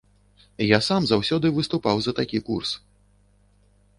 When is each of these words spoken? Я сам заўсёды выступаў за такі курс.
Я 0.67 0.79
сам 0.87 1.01
заўсёды 1.09 1.51
выступаў 1.59 2.01
за 2.05 2.11
такі 2.19 2.39
курс. 2.47 2.71